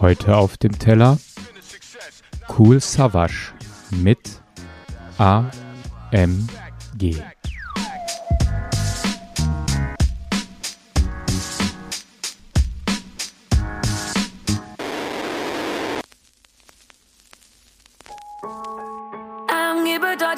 [0.00, 1.18] Heute auf dem Teller
[2.56, 3.52] Cool Savage
[3.90, 4.18] mit
[5.18, 5.42] AMG.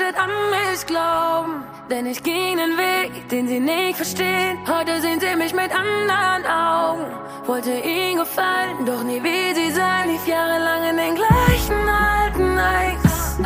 [0.00, 1.64] Bedeutet an mich glauben.
[1.90, 4.58] Denn ich ging den Weg, den sie nicht verstehen.
[4.66, 7.06] Heute sehen sie mich mit anderen Augen.
[7.46, 10.10] Wollte ihnen gefallen, doch nie wie sie sein.
[10.10, 13.38] Lief jahrelang in den gleichen alten Nikes.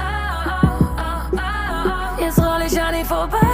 [2.18, 3.53] Jetzt roll ich an vorbei, vorbei,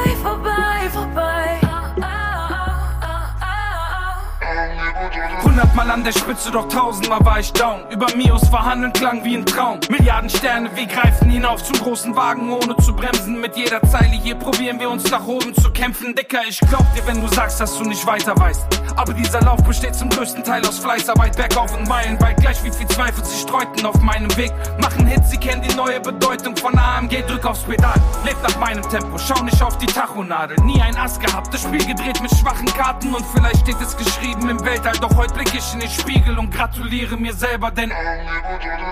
[5.80, 7.80] Hundertmal an der Spitze, doch tausendmal war ich down.
[7.90, 9.80] Über Mios verhandeln klang wie ein Traum.
[9.88, 13.40] Milliarden Sterne, wir greifen hinauf zum großen Wagen, ohne zu bremsen.
[13.40, 16.14] Mit jeder Zeile hier probieren wir uns nach oben zu kämpfen.
[16.14, 18.79] Dicker, ich glaub dir, wenn du sagst, dass du nicht weiter weißt.
[18.96, 22.36] Aber dieser Lauf besteht zum größten Teil aus Fleißarbeit, bergauf und meilenweit.
[22.38, 24.52] Gleich wie viel Zweifel sie streuten auf meinem Weg.
[24.80, 27.22] Machen Hits, sie kennen die neue Bedeutung von AMG.
[27.26, 30.56] Drück aufs Pedal, lebt nach meinem Tempo, schau nicht auf die Tachonadel.
[30.64, 33.14] Nie ein Ass gehabt, das Spiel gedreht mit schwachen Karten.
[33.14, 36.50] Und vielleicht steht es geschrieben im Weltall, doch heute blick ich in den Spiegel und
[36.50, 37.92] gratuliere mir selber, denn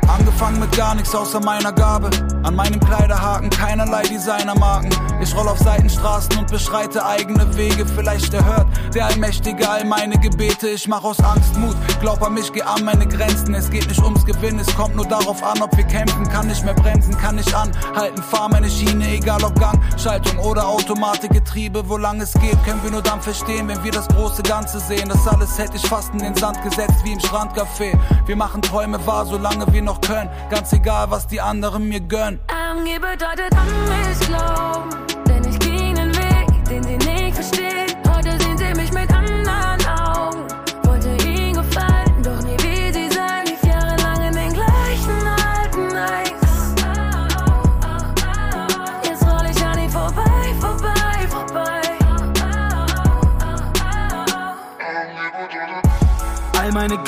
[0.08, 2.10] Angefangen mit gar nichts außer meiner Gabe.
[2.42, 4.90] An meinem Kleiderhaken keinerlei Designermarken.
[5.20, 7.84] Ich roll auf Seitenstraßen und beschreite eigene Wege.
[7.86, 10.68] Vielleicht erhört der Allmächtige all meine Gebete.
[10.68, 11.76] Ich mach aus Angst Mut.
[12.00, 13.54] Glaub an mich, geh an meine Grenzen.
[13.54, 16.28] Es geht nicht ums Gewinnen, es kommt nur darauf an, ob wir kämpfen.
[16.28, 18.22] Kann nicht mehr bremsen, kann nicht anhalten.
[18.22, 21.88] Fahr meine Schiene, egal ob Gang, Schaltung oder Automatikgetriebe.
[21.88, 25.08] Wo lang es geht, können wir nur dann verstehen, wenn wir das große Ganze sehen.
[25.08, 27.98] Das alles hätte ich fast in den Sand gesetzt wie im Strandcafé.
[28.26, 30.30] Wir machen Träume wahr, solange wir noch können.
[30.50, 32.40] Ganz egal, was die anderen mir gönnen.
[32.48, 34.90] AMG bedeutet an mich glauben.
[35.26, 37.87] Denn ich ging den Weg, den sie nicht verstehen.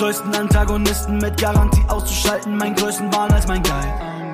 [0.00, 4.32] Größten Antagonisten mit Garantie auszuschalten, mein größten Wahn als mein Geil.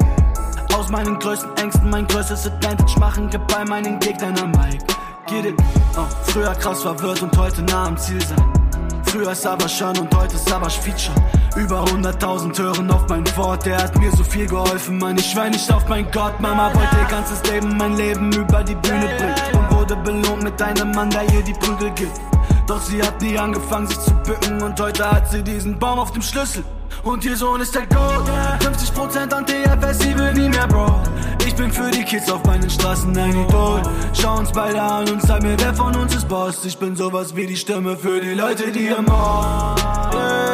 [0.73, 4.79] Aus meinen größten Ängsten mein größtes Advantage machen, gib bei meinen Gegnern am Mic.
[5.27, 5.61] Get it?
[5.97, 8.41] Oh, früher krass verwirrt und heute nah am Ziel sein.
[9.07, 11.17] Früher aber schon und heute aber Feature.
[11.57, 15.19] Über 100.000 hören auf mein Wort, der hat mir so viel geholfen, Mann.
[15.19, 18.77] Ich schwör nicht auf mein Gott, Mama wollte ihr ganzes Leben, mein Leben über die
[18.77, 19.65] Bühne bringen.
[19.65, 22.21] Und wurde belohnt mit einem Mann, der ihr die Prügel gibt.
[22.67, 26.11] Doch sie hat nie angefangen, sich zu bücken und heute hat sie diesen Baum auf
[26.13, 26.65] dem Schlüssel.
[27.05, 28.29] Und ihr Sohn ist der Gold.
[28.61, 31.01] 50% an TFS, sie will nie mehr, Bro.
[31.47, 33.83] Ich bin für die Kids auf meinen Straßen ein Idol.
[34.13, 36.65] Schau uns beide an und sag mir, wer von uns ist Boss.
[36.65, 39.81] Ich bin sowas wie die Stimme für die Leute, die im Ort.
[40.13, 40.46] Jetzt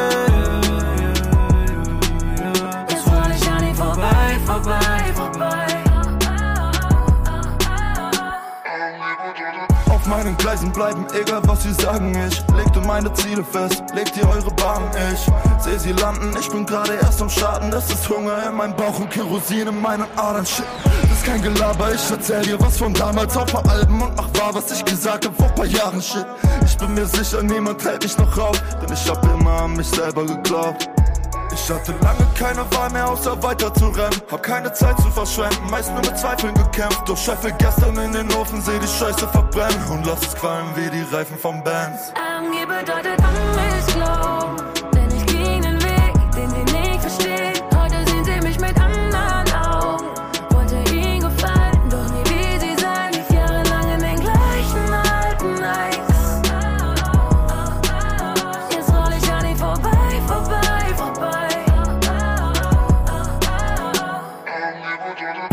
[10.32, 12.16] Meinen Gleisen bleiben, egal was sie sagen.
[12.26, 14.82] Ich legte meine Ziele fest, legt ihr eure Bahn.
[15.12, 15.30] Ich
[15.62, 17.70] seh sie landen, ich bin gerade erst am Starten.
[17.70, 20.46] Das ist Hunger in meinem Bauch und Kerosin in meinen Adern.
[20.46, 20.64] Shit,
[21.02, 24.28] das ist kein Gelaber, ich erzähl dir was von damals auf paar Alben und mach
[24.40, 26.00] wahr, was ich gesagt hab vor paar Jahren.
[26.00, 26.24] Shit,
[26.64, 29.88] ich bin mir sicher, niemand hält mich noch auf, denn ich hab immer an mich
[29.88, 30.91] selber geglaubt.
[31.54, 34.20] Ich hatte lange keine Wahl mehr, außer weiter zu rennen.
[34.30, 37.02] Hab keine Zeit zu verschwenden, meist nur mit Zweifeln gekämpft.
[37.06, 39.90] Doch scheffe gestern in den Ofen, seh die Scheiße verbrennen.
[39.90, 42.12] Und lass es qualmen wie die Reifen vom Bands.
[42.14, 44.21] AMG bedeutet an mich glauben.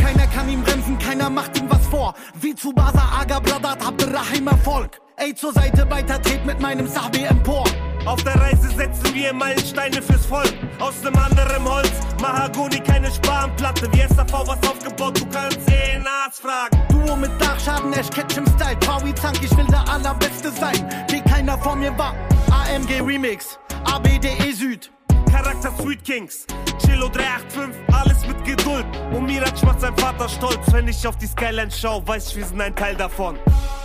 [0.02, 2.14] Keiner kann ihn bremsen, keiner macht ihm was vor.
[2.42, 5.00] Wie zu Basa Aga Bradat Abderrahim Erfolg.
[5.18, 7.64] Ey, zur Seite weiter, tret mit meinem Sahbi empor.
[8.06, 10.54] Auf der Reise setzen wir Meilensteine fürs Volk.
[10.80, 13.92] Aus nem anderen Holz, Mahagoni, keine Spanplatte.
[13.92, 15.90] Wie SAV was aufgebaut, du kannst eh
[16.30, 16.78] Arzt fragen.
[16.90, 18.78] Duo mit Dachschaden, Ash Ketchum Style.
[18.78, 20.88] Paui Zank, ich will der Allerbeste sein.
[21.10, 22.14] Wie keiner vor mir war.
[22.52, 24.92] AMG Remix, ABDE Süd.
[25.32, 26.46] Charakter Sweet Kings,
[26.80, 28.86] Chillo 385, alles mit Geduld.
[29.14, 30.72] Und Miraj macht sein Vater stolz.
[30.72, 33.38] Wenn ich auf die Skyline schau, weiß ich, wir sind ein Teil davon.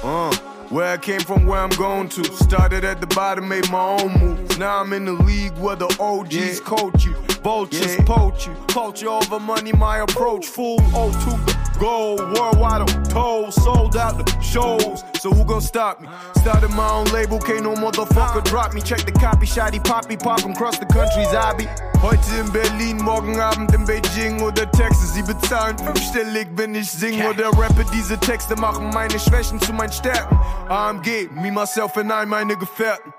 [0.03, 0.31] Uh,
[0.71, 2.25] where I came from, where I'm going to.
[2.25, 4.59] Started at the bottom, made my own moves.
[4.59, 7.15] Now I'm in the league where the OGs coach you.
[7.43, 8.55] Vultures poach you.
[8.69, 10.47] Culture over money, my approach.
[10.47, 11.79] Full O2.
[11.79, 15.03] Gold, worldwide, I'm told, sold out the shows.
[15.21, 16.09] So who gon' stop me?
[16.37, 18.81] Started my own label, can't no motherfucker drop me.
[18.81, 21.94] Check the copy, shoddy poppy, pop across the country, Zabi.
[22.05, 25.15] Heute in Berlin, morgen Abend in Beijing oder Texas.
[25.15, 27.83] Sie bezahlen fünfstellig, wenn ich singe oder rappe.
[27.95, 30.37] Diese Texte machen meine Schwächen zu meinen Stärken.
[30.69, 33.11] AMG, me, myself and I, meine Gefährten.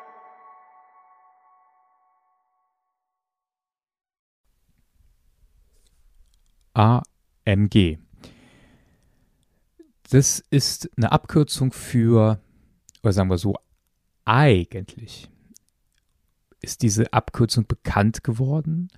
[6.76, 7.98] AMG.
[10.12, 12.40] Das ist eine Abkürzung für,
[13.02, 13.56] oder sagen wir so,
[14.26, 15.32] eigentlich
[16.62, 18.90] ist diese Abkürzung bekannt geworden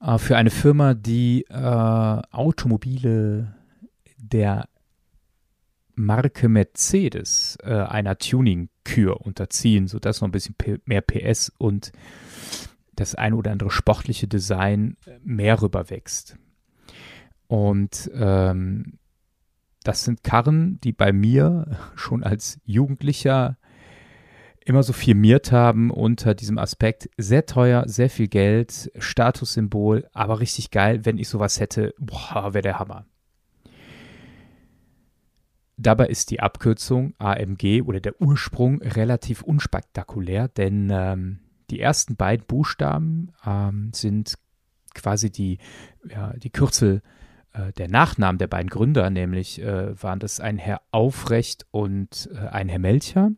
[0.00, 3.54] äh, für eine Firma, die äh, Automobile
[4.16, 4.68] der
[5.94, 11.92] Marke Mercedes äh, einer Tuning-Kür unterziehen, sodass noch ein bisschen mehr PS und
[12.94, 16.36] das ein oder andere sportliche Design mehr rüberwächst.
[17.46, 18.98] Und ähm,
[19.82, 23.56] das sind Karren, die bei mir schon als Jugendlicher
[24.64, 27.08] immer so firmiert haben unter diesem Aspekt.
[27.16, 31.04] Sehr teuer, sehr viel Geld, Statussymbol, aber richtig geil.
[31.04, 33.06] Wenn ich sowas hätte, boah, wäre der Hammer.
[35.76, 41.38] Dabei ist die Abkürzung AMG oder der Ursprung relativ unspektakulär, denn ähm,
[41.70, 44.34] die ersten beiden Buchstaben ähm, sind
[44.94, 45.58] quasi die,
[46.06, 47.00] ja, die Kürzel
[47.54, 52.48] äh, der Nachnamen der beiden Gründer, nämlich äh, waren das ein Herr Aufrecht und äh,
[52.48, 53.30] ein Herr Melcher.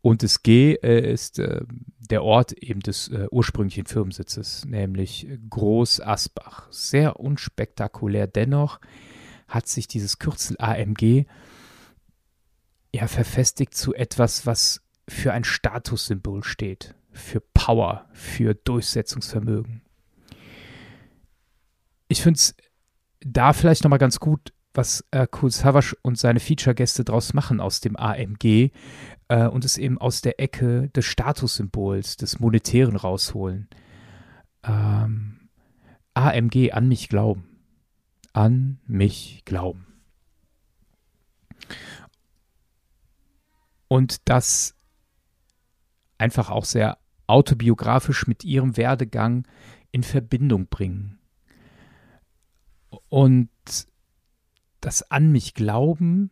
[0.00, 1.60] Und das G äh, ist äh,
[2.10, 6.68] der Ort eben des äh, ursprünglichen Firmensitzes, nämlich Groß Asbach.
[6.70, 8.26] Sehr unspektakulär.
[8.26, 8.80] Dennoch
[9.48, 11.26] hat sich dieses Kürzel AMG
[12.94, 19.82] ja verfestigt zu etwas, was für ein Statussymbol steht, für Power, für Durchsetzungsvermögen.
[22.08, 22.54] Ich finde es
[23.20, 27.80] da vielleicht nochmal ganz gut, was äh, Kul Savas und seine Feature-Gäste draus machen aus
[27.80, 28.70] dem AMG
[29.28, 33.68] äh, und es eben aus der Ecke des Statussymbols, des Monetären rausholen.
[34.62, 35.48] Ähm,
[36.14, 37.44] AMG, an mich glauben.
[38.32, 39.86] An mich glauben.
[43.88, 44.74] Und das
[46.18, 49.46] einfach auch sehr autobiografisch mit ihrem Werdegang
[49.92, 51.18] in Verbindung bringen.
[53.08, 53.48] Und
[54.80, 56.30] das an mich glauben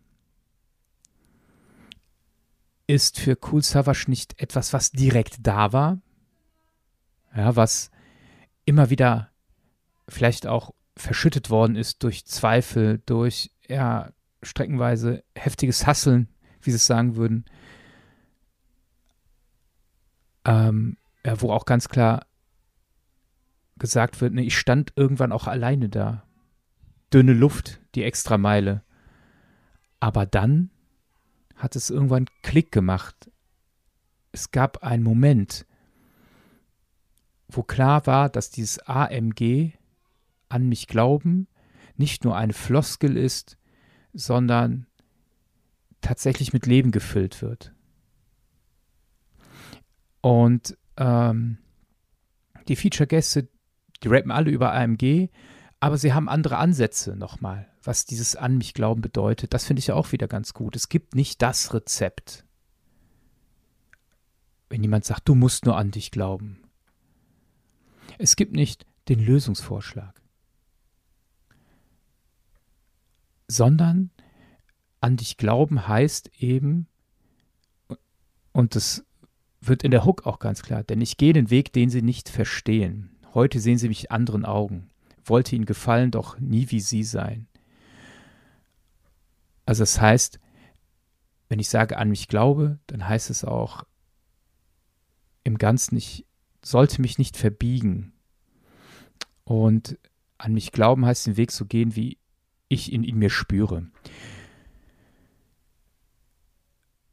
[2.86, 5.98] ist für Cool Savage nicht etwas, was direkt da war,
[7.34, 7.90] ja, was
[8.64, 9.30] immer wieder
[10.08, 14.12] vielleicht auch verschüttet worden ist durch Zweifel, durch ja,
[14.42, 16.28] streckenweise heftiges Hasseln,
[16.62, 17.44] wie sie es sagen würden,
[20.44, 22.26] ähm, ja, wo auch ganz klar
[23.78, 26.25] gesagt wird, ne, ich stand irgendwann auch alleine da.
[27.12, 28.82] Dünne Luft, die Extrameile.
[30.00, 30.70] Aber dann
[31.54, 33.30] hat es irgendwann Klick gemacht.
[34.32, 35.66] Es gab einen Moment,
[37.48, 39.72] wo klar war, dass dieses AMG
[40.48, 41.48] an mich glauben
[41.96, 43.56] nicht nur eine Floskel ist,
[44.12, 44.86] sondern
[46.00, 47.72] tatsächlich mit Leben gefüllt wird.
[50.20, 51.58] Und ähm,
[52.68, 53.48] die Feature-Gäste,
[54.02, 55.30] die rappen alle über AMG,
[55.80, 59.54] aber sie haben andere Ansätze nochmal was dieses an mich glauben bedeutet.
[59.54, 60.76] Das finde ich ja auch wieder ganz gut.
[60.76, 62.44] Es gibt nicht das Rezept.
[64.68, 66.62] Wenn jemand sagt, du musst nur an dich glauben.
[68.18, 70.20] Es gibt nicht den Lösungsvorschlag,
[73.46, 74.10] sondern
[75.00, 76.88] an dich glauben heißt eben,
[78.52, 79.04] und das
[79.60, 82.28] wird in der Hook auch ganz klar, denn ich gehe den Weg, den sie nicht
[82.28, 83.16] verstehen.
[83.34, 84.88] Heute sehen sie mich anderen Augen,
[85.28, 87.46] wollte ihnen gefallen, doch nie wie sie sein.
[89.64, 90.38] Also das heißt,
[91.48, 93.84] wenn ich sage, an mich glaube, dann heißt es auch
[95.44, 96.26] im Ganzen, ich
[96.62, 98.12] sollte mich nicht verbiegen.
[99.44, 99.98] Und
[100.38, 102.18] an mich glauben heißt den Weg so gehen, wie
[102.68, 103.86] ich ihn in mir spüre.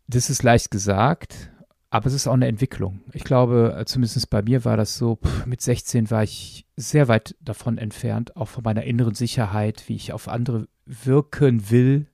[0.07, 1.51] Das ist leicht gesagt,
[1.93, 3.01] aber es ist auch eine Entwicklung.
[3.11, 7.77] Ich glaube, zumindest bei mir war das so, mit 16 war ich sehr weit davon
[7.77, 12.07] entfernt, auch von meiner inneren Sicherheit, wie ich auf andere wirken will,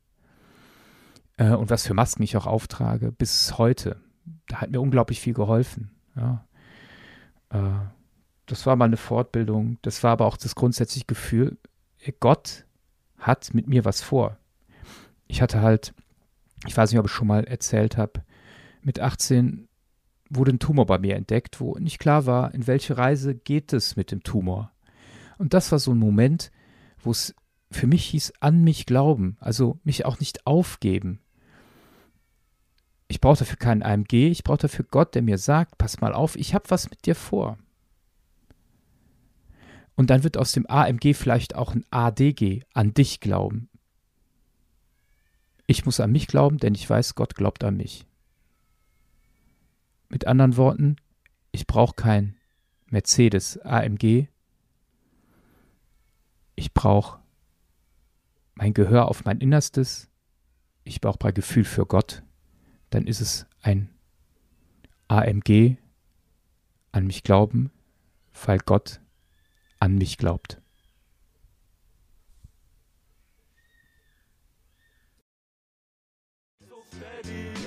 [1.38, 3.96] äh, und was für Masken ich auch auftrage, bis heute.
[4.50, 5.92] Da hat mir unglaublich viel geholfen.
[6.14, 6.46] Ja.
[7.52, 7.88] Äh,
[8.48, 9.78] das war mal eine Fortbildung.
[9.82, 11.58] Das war aber auch das grundsätzliche Gefühl,
[12.20, 12.66] Gott
[13.18, 14.36] hat mit mir was vor.
[15.28, 15.94] Ich hatte halt,
[16.68, 18.26] ich weiß nicht, ob ich schon mal erzählt habe,
[18.82, 19.69] mit 18
[20.30, 23.96] wurde ein Tumor bei mir entdeckt, wo nicht klar war, in welche Reise geht es
[23.96, 24.72] mit dem Tumor.
[25.38, 26.52] Und das war so ein Moment,
[27.02, 27.36] wo es
[27.72, 31.20] für mich hieß an mich glauben, also mich auch nicht aufgeben.
[33.08, 36.36] Ich brauche dafür keinen AMG, ich brauche dafür Gott, der mir sagt, pass mal auf,
[36.36, 37.58] ich habe was mit dir vor.
[39.96, 43.70] Und dann wird aus dem AMG vielleicht auch ein ADG, an dich glauben.
[45.68, 48.06] Ich muss an mich glauben, denn ich weiß, Gott glaubt an mich.
[50.10, 50.96] Mit anderen Worten,
[51.52, 52.36] ich brauche kein
[52.88, 54.28] Mercedes AMG.
[56.56, 57.20] Ich brauche
[58.56, 60.10] mein Gehör auf mein Innerstes.
[60.84, 62.24] Ich brauche bei Gefühl für Gott.
[62.90, 63.90] Dann ist es ein
[65.08, 65.78] AMG
[66.92, 67.72] an mich glauben,
[68.46, 69.00] weil Gott
[69.80, 70.60] an mich glaubt.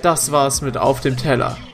[0.01, 1.57] Das war's mit Auf dem Teller.